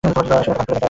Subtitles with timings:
[0.03, 0.79] শুধু একটা কাজ করে রাখ আমার।